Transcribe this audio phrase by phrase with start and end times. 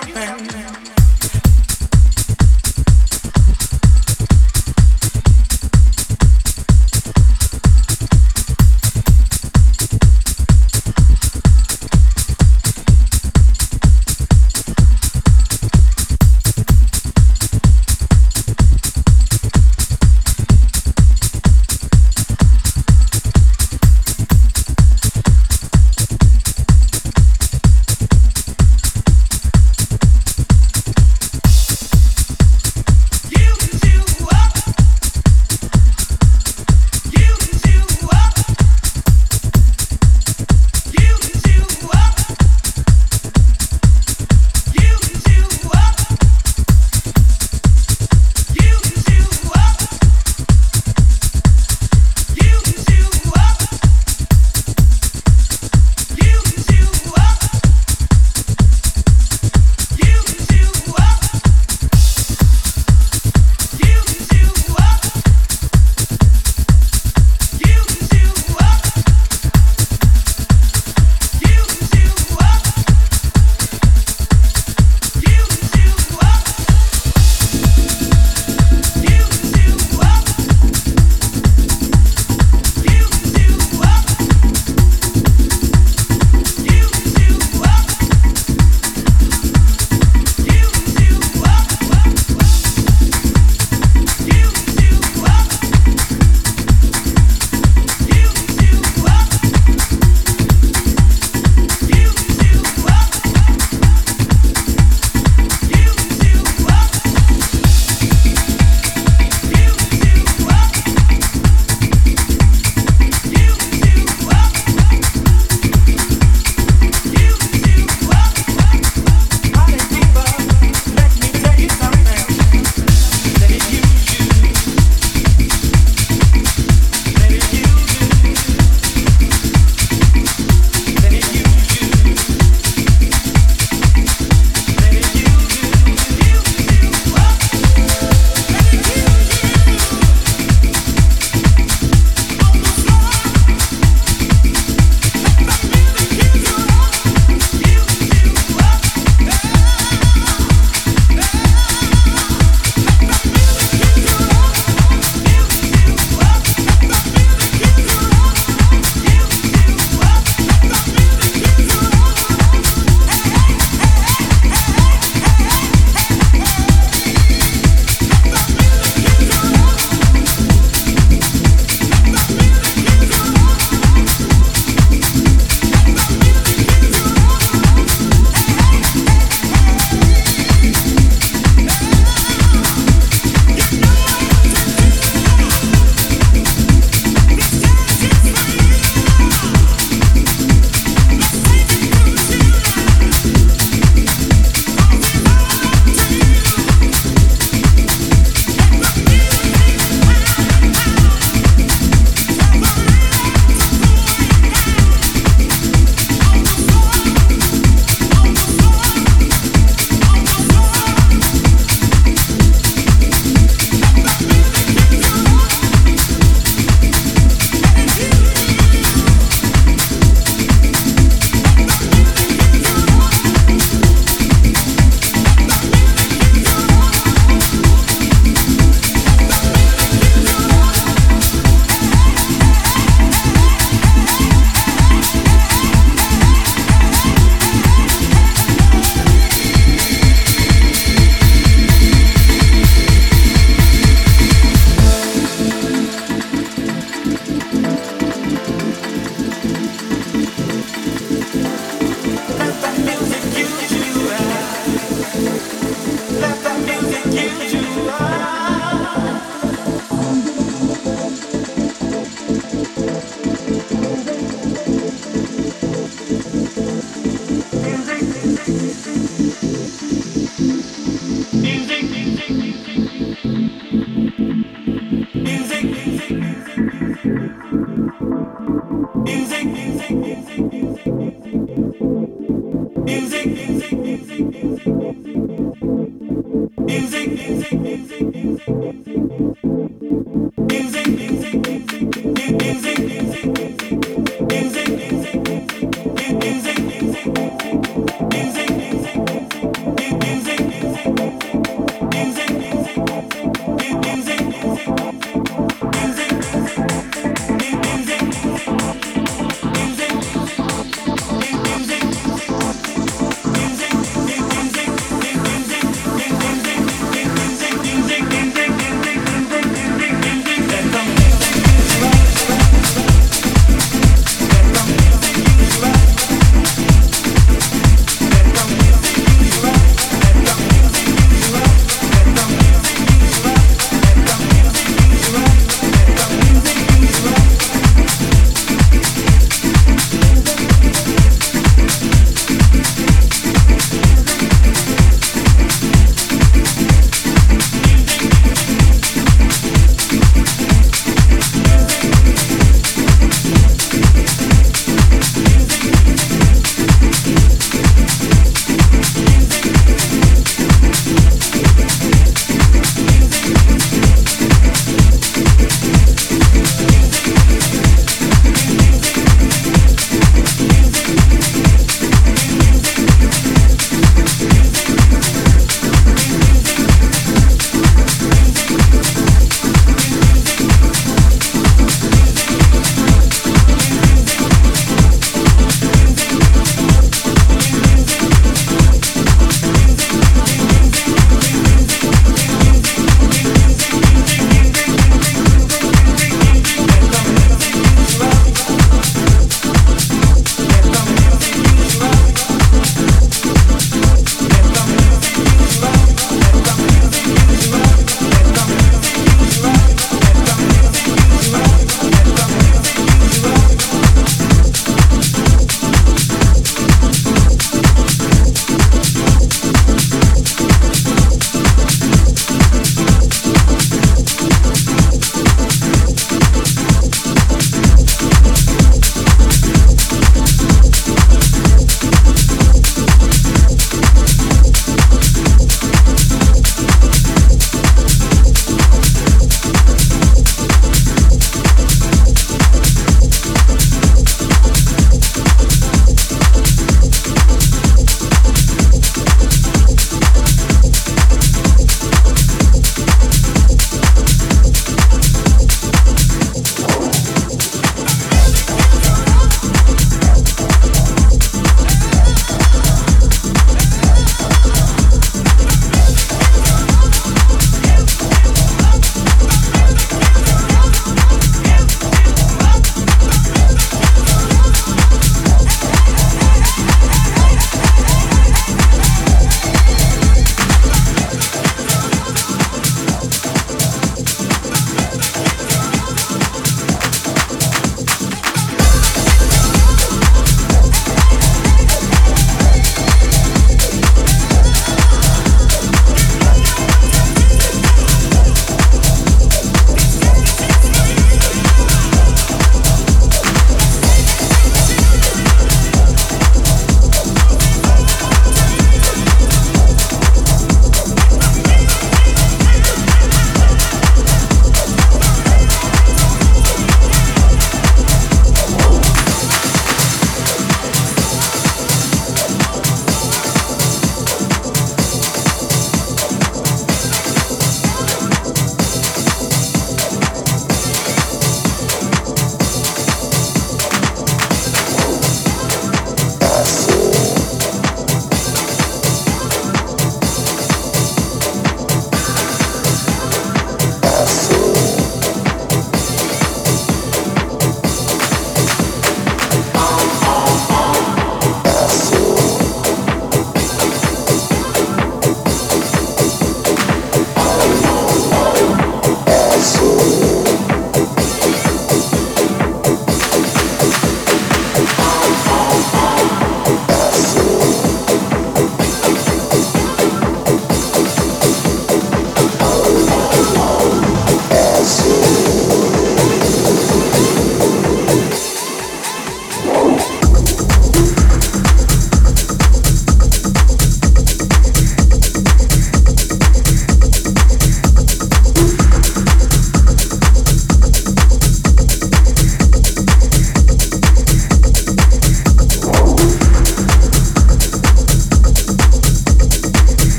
[0.00, 0.51] music,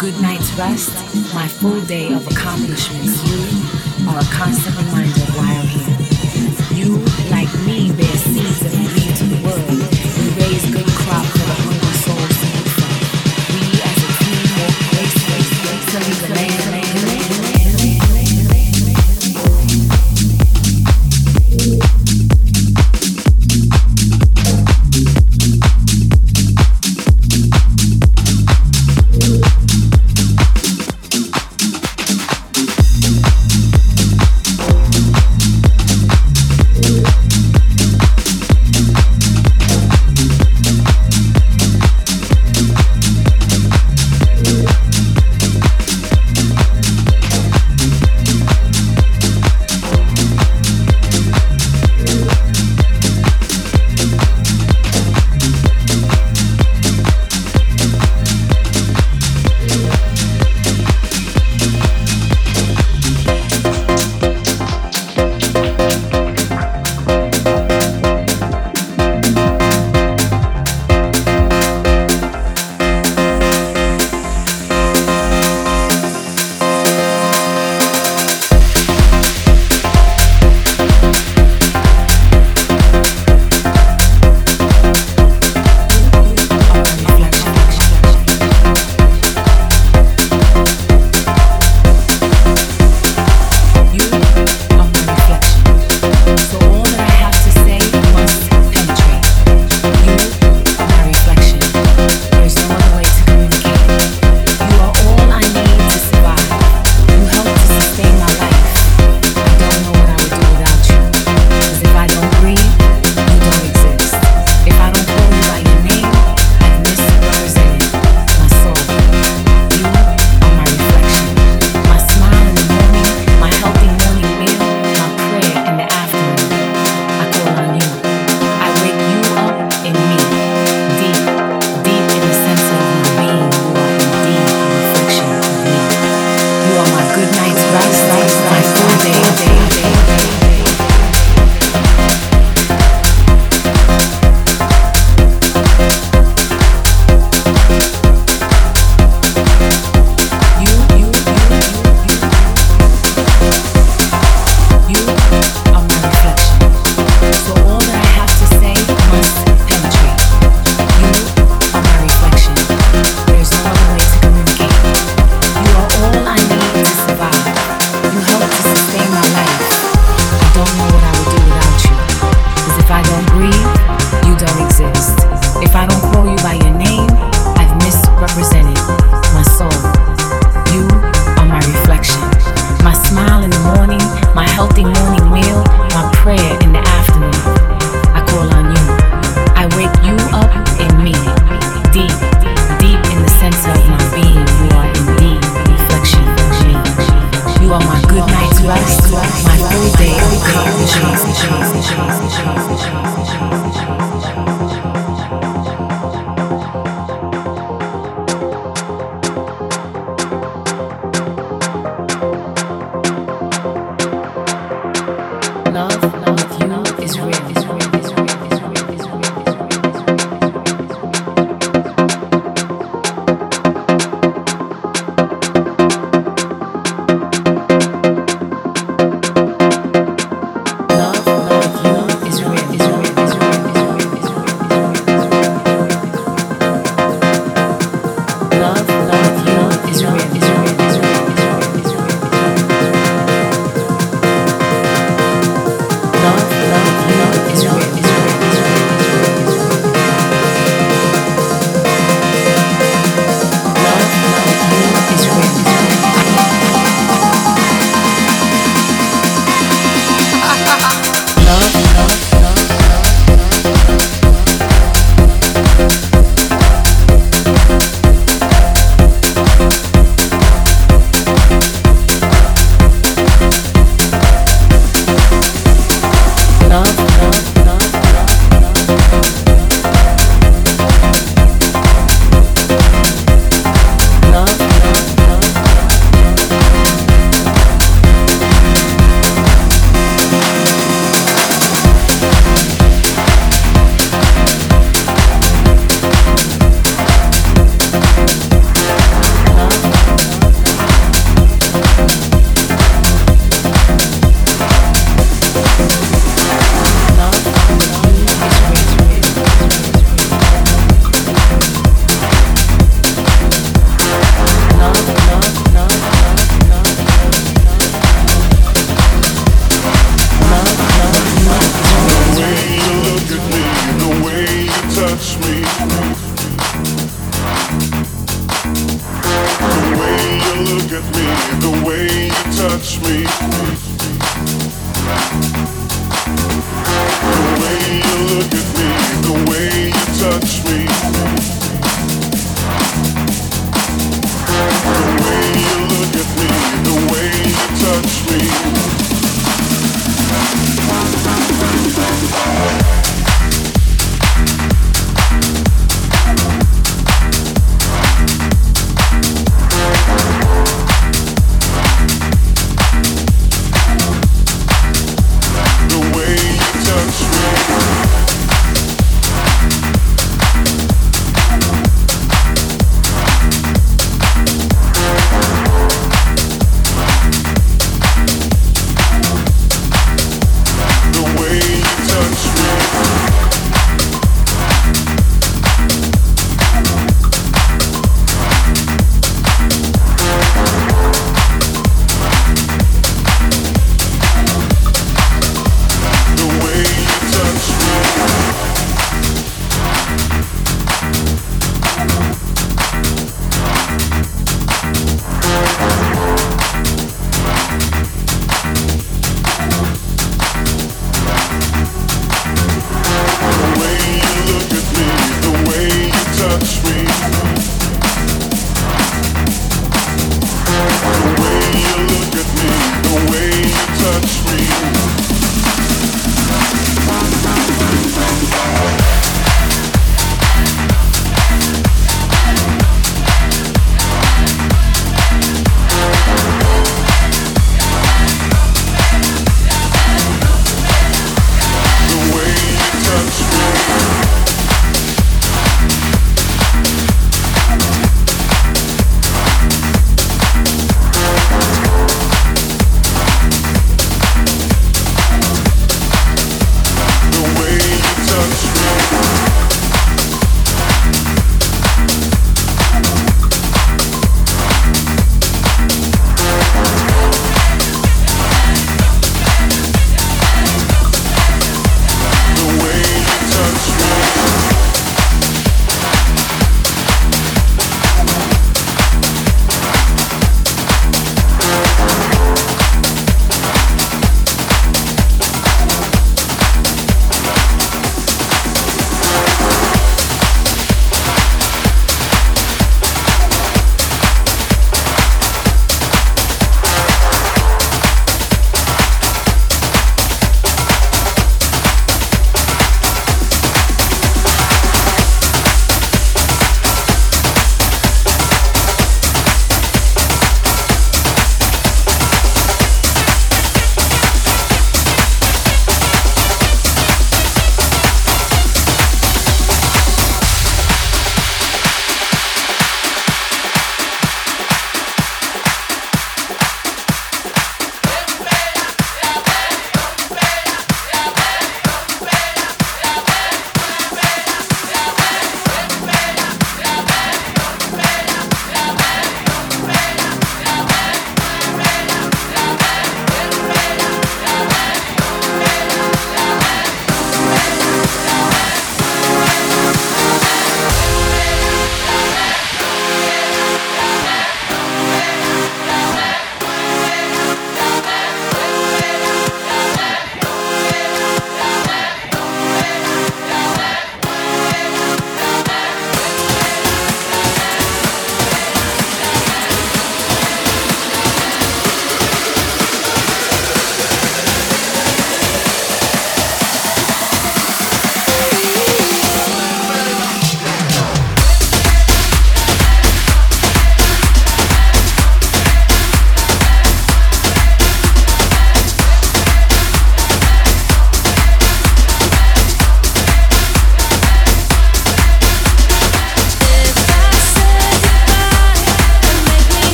[0.00, 0.94] good night's rest,
[1.34, 5.89] my full day of accomplishments, you are a constant reminder why I'm here.